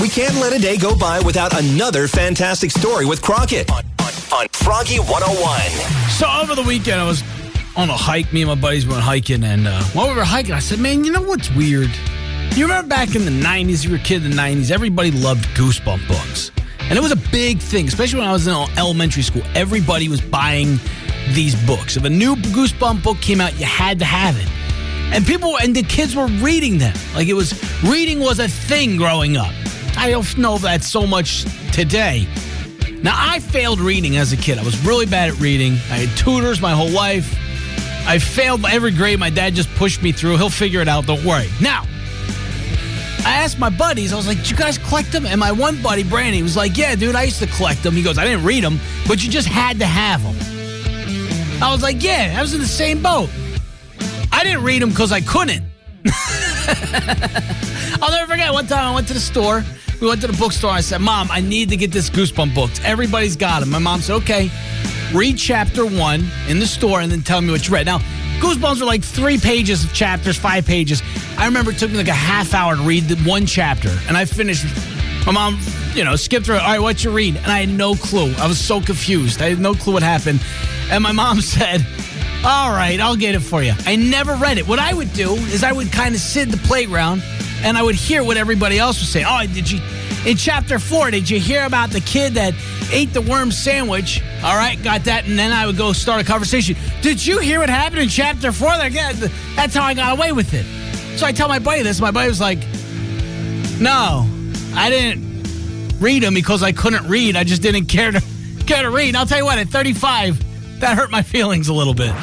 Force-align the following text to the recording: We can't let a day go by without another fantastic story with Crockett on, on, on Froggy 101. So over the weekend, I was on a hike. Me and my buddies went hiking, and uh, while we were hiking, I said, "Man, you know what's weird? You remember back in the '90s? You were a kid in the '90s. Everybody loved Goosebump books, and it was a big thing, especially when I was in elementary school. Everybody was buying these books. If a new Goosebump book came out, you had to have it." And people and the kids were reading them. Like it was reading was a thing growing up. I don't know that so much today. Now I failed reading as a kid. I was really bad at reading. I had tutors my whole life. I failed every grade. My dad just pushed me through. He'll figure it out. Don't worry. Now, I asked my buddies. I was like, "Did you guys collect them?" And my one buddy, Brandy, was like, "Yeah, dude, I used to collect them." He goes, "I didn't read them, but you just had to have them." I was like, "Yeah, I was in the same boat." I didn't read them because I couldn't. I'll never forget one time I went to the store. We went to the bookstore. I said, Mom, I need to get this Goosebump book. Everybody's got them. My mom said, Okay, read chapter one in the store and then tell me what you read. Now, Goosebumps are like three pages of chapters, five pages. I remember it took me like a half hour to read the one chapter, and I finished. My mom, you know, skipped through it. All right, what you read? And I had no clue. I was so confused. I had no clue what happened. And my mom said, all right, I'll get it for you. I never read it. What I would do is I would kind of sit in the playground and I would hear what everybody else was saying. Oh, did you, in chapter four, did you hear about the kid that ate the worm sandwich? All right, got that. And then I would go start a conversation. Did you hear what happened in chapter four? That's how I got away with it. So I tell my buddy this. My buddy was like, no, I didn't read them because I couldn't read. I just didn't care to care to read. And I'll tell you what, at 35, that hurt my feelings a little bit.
We 0.00 0.10
can't 0.10 0.34
let 0.34 0.52
a 0.52 0.58
day 0.58 0.76
go 0.76 0.94
by 0.94 1.20
without 1.20 1.58
another 1.58 2.06
fantastic 2.06 2.70
story 2.70 3.06
with 3.06 3.22
Crockett 3.22 3.70
on, 3.70 3.82
on, 4.00 4.12
on 4.40 4.48
Froggy 4.52 4.98
101. 4.98 5.60
So 6.10 6.26
over 6.28 6.54
the 6.54 6.62
weekend, 6.68 7.00
I 7.00 7.06
was 7.06 7.22
on 7.76 7.88
a 7.88 7.96
hike. 7.96 8.30
Me 8.30 8.42
and 8.42 8.50
my 8.50 8.56
buddies 8.56 8.86
went 8.86 9.00
hiking, 9.00 9.42
and 9.42 9.66
uh, 9.66 9.82
while 9.94 10.08
we 10.08 10.14
were 10.14 10.22
hiking, 10.22 10.52
I 10.52 10.58
said, 10.58 10.80
"Man, 10.80 11.02
you 11.02 11.12
know 11.12 11.22
what's 11.22 11.50
weird? 11.52 11.88
You 12.54 12.64
remember 12.64 12.88
back 12.88 13.14
in 13.14 13.24
the 13.24 13.30
'90s? 13.30 13.84
You 13.84 13.90
were 13.92 13.96
a 13.96 14.00
kid 14.00 14.22
in 14.22 14.32
the 14.32 14.36
'90s. 14.36 14.70
Everybody 14.70 15.12
loved 15.12 15.46
Goosebump 15.56 16.06
books, 16.06 16.50
and 16.80 16.98
it 16.98 17.00
was 17.00 17.12
a 17.12 17.22
big 17.32 17.58
thing, 17.60 17.88
especially 17.88 18.18
when 18.18 18.28
I 18.28 18.32
was 18.32 18.46
in 18.46 18.54
elementary 18.76 19.22
school. 19.22 19.42
Everybody 19.54 20.10
was 20.10 20.20
buying 20.20 20.78
these 21.30 21.54
books. 21.64 21.96
If 21.96 22.04
a 22.04 22.10
new 22.10 22.36
Goosebump 22.36 23.02
book 23.02 23.18
came 23.22 23.40
out, 23.40 23.58
you 23.58 23.64
had 23.64 23.98
to 24.00 24.04
have 24.04 24.36
it." 24.38 24.48
And 25.14 25.24
people 25.24 25.56
and 25.56 25.74
the 25.74 25.84
kids 25.84 26.14
were 26.14 26.26
reading 26.26 26.76
them. 26.76 26.94
Like 27.14 27.28
it 27.28 27.34
was 27.34 27.54
reading 27.82 28.20
was 28.20 28.40
a 28.40 28.48
thing 28.48 28.98
growing 28.98 29.38
up. 29.38 29.54
I 29.96 30.10
don't 30.10 30.38
know 30.38 30.58
that 30.58 30.84
so 30.84 31.06
much 31.06 31.44
today. 31.72 32.26
Now 33.02 33.14
I 33.16 33.40
failed 33.40 33.80
reading 33.80 34.16
as 34.16 34.32
a 34.32 34.36
kid. 34.36 34.58
I 34.58 34.62
was 34.62 34.78
really 34.84 35.06
bad 35.06 35.30
at 35.30 35.38
reading. 35.38 35.72
I 35.90 36.04
had 36.04 36.18
tutors 36.18 36.60
my 36.60 36.72
whole 36.72 36.88
life. 36.90 37.34
I 38.06 38.18
failed 38.18 38.64
every 38.66 38.92
grade. 38.92 39.18
My 39.18 39.30
dad 39.30 39.54
just 39.54 39.68
pushed 39.74 40.02
me 40.02 40.12
through. 40.12 40.36
He'll 40.36 40.50
figure 40.50 40.80
it 40.80 40.88
out. 40.88 41.06
Don't 41.06 41.24
worry. 41.24 41.48
Now, 41.60 41.84
I 43.24 43.38
asked 43.42 43.58
my 43.58 43.70
buddies. 43.70 44.12
I 44.12 44.16
was 44.16 44.28
like, 44.28 44.38
"Did 44.38 44.50
you 44.50 44.56
guys 44.56 44.78
collect 44.78 45.10
them?" 45.10 45.26
And 45.26 45.40
my 45.40 45.50
one 45.50 45.82
buddy, 45.82 46.04
Brandy, 46.04 46.42
was 46.42 46.56
like, 46.56 46.76
"Yeah, 46.76 46.94
dude, 46.94 47.16
I 47.16 47.24
used 47.24 47.40
to 47.40 47.48
collect 47.48 47.82
them." 47.82 47.94
He 47.94 48.02
goes, 48.02 48.18
"I 48.18 48.24
didn't 48.24 48.44
read 48.44 48.62
them, 48.62 48.78
but 49.08 49.22
you 49.22 49.30
just 49.30 49.48
had 49.48 49.80
to 49.80 49.86
have 49.86 50.22
them." 50.22 50.36
I 51.60 51.72
was 51.72 51.82
like, 51.82 52.02
"Yeah, 52.02 52.36
I 52.38 52.42
was 52.42 52.54
in 52.54 52.60
the 52.60 52.66
same 52.66 53.02
boat." 53.02 53.28
I 54.30 54.44
didn't 54.44 54.62
read 54.62 54.82
them 54.82 54.90
because 54.90 55.10
I 55.10 55.20
couldn't. 55.20 55.64
I'll 58.02 58.10
never 58.10 58.30
forget 58.30 58.52
one 58.52 58.66
time 58.66 58.92
I 58.92 58.94
went 58.94 59.08
to 59.08 59.14
the 59.14 59.20
store. 59.20 59.64
We 60.00 60.06
went 60.06 60.20
to 60.20 60.26
the 60.26 60.36
bookstore. 60.36 60.70
I 60.70 60.80
said, 60.80 61.00
Mom, 61.00 61.28
I 61.30 61.40
need 61.40 61.70
to 61.70 61.76
get 61.76 61.90
this 61.90 62.10
Goosebump 62.10 62.54
book. 62.54 62.70
Everybody's 62.84 63.36
got 63.36 63.60
them. 63.60 63.70
My 63.70 63.78
mom 63.78 64.00
said, 64.00 64.16
Okay, 64.16 64.50
read 65.14 65.38
chapter 65.38 65.86
one 65.86 66.26
in 66.48 66.58
the 66.58 66.66
store 66.66 67.00
and 67.00 67.10
then 67.10 67.22
tell 67.22 67.40
me 67.40 67.50
what 67.50 67.66
you 67.66 67.74
read. 67.74 67.86
Now, 67.86 67.98
Goosebumps 68.40 68.82
are 68.82 68.84
like 68.84 69.02
three 69.02 69.38
pages 69.38 69.84
of 69.84 69.92
chapters, 69.94 70.36
five 70.36 70.66
pages. 70.66 71.02
I 71.38 71.46
remember 71.46 71.70
it 71.70 71.78
took 71.78 71.90
me 71.90 71.96
like 71.96 72.08
a 72.08 72.12
half 72.12 72.52
hour 72.52 72.76
to 72.76 72.82
read 72.82 73.04
the 73.04 73.16
one 73.28 73.46
chapter, 73.46 73.90
and 74.08 74.16
I 74.16 74.24
finished. 74.24 74.64
My 75.24 75.32
mom, 75.32 75.58
you 75.94 76.04
know, 76.04 76.14
skipped 76.14 76.46
through 76.46 76.56
it. 76.56 76.62
All 76.62 76.68
right, 76.68 76.80
what 76.80 77.02
you 77.02 77.10
read? 77.10 77.36
And 77.36 77.46
I 77.46 77.60
had 77.60 77.68
no 77.68 77.96
clue. 77.96 78.32
I 78.38 78.46
was 78.46 78.60
so 78.60 78.80
confused. 78.80 79.42
I 79.42 79.48
had 79.48 79.58
no 79.58 79.74
clue 79.74 79.94
what 79.94 80.04
happened. 80.04 80.40
And 80.88 81.02
my 81.02 81.10
mom 81.10 81.40
said, 81.40 81.84
all 82.46 82.70
right, 82.70 83.00
I'll 83.00 83.16
get 83.16 83.34
it 83.34 83.40
for 83.40 83.60
you. 83.60 83.72
I 83.86 83.96
never 83.96 84.36
read 84.36 84.56
it. 84.56 84.68
What 84.68 84.78
I 84.78 84.94
would 84.94 85.12
do 85.14 85.32
is 85.34 85.64
I 85.64 85.72
would 85.72 85.90
kind 85.90 86.14
of 86.14 86.20
sit 86.20 86.44
in 86.44 86.50
the 86.50 86.58
playground 86.58 87.24
and 87.64 87.76
I 87.76 87.82
would 87.82 87.96
hear 87.96 88.22
what 88.22 88.36
everybody 88.36 88.78
else 88.78 89.00
was 89.00 89.08
saying. 89.08 89.26
Oh, 89.28 89.44
did 89.52 89.68
you, 89.68 89.80
in 90.24 90.36
chapter 90.36 90.78
four, 90.78 91.10
did 91.10 91.28
you 91.28 91.40
hear 91.40 91.64
about 91.64 91.90
the 91.90 92.00
kid 92.00 92.34
that 92.34 92.54
ate 92.92 93.12
the 93.12 93.20
worm 93.20 93.50
sandwich? 93.50 94.22
All 94.44 94.56
right, 94.56 94.80
got 94.80 95.02
that. 95.04 95.26
And 95.26 95.36
then 95.36 95.50
I 95.50 95.66
would 95.66 95.76
go 95.76 95.92
start 95.92 96.22
a 96.22 96.24
conversation. 96.24 96.76
Did 97.02 97.26
you 97.26 97.40
hear 97.40 97.58
what 97.58 97.68
happened 97.68 98.02
in 98.02 98.08
chapter 98.08 98.52
four? 98.52 98.68
That's 98.78 99.74
how 99.74 99.82
I 99.82 99.94
got 99.94 100.16
away 100.16 100.30
with 100.30 100.54
it. 100.54 100.64
So 101.18 101.26
I 101.26 101.32
tell 101.32 101.48
my 101.48 101.58
buddy 101.58 101.82
this. 101.82 102.00
My 102.00 102.12
buddy 102.12 102.28
was 102.28 102.40
like, 102.40 102.60
no, 103.80 104.24
I 104.76 104.88
didn't 104.88 105.98
read 105.98 106.22
them 106.22 106.34
because 106.34 106.62
I 106.62 106.70
couldn't 106.70 107.08
read. 107.08 107.34
I 107.34 107.42
just 107.42 107.60
didn't 107.60 107.86
care 107.86 108.12
to 108.12 108.22
care 108.66 108.84
to 108.84 108.90
read. 108.90 109.08
And 109.08 109.16
I'll 109.16 109.26
tell 109.26 109.38
you 109.38 109.44
what, 109.44 109.58
at 109.58 109.68
35, 109.68 110.55
that 110.80 110.96
hurt 110.96 111.10
my 111.10 111.22
feelings 111.22 111.68
a 111.68 111.74
little 111.74 111.94
bit. 111.94 112.14